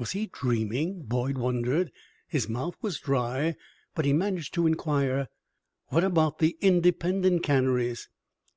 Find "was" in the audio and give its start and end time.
0.00-0.10, 2.82-2.98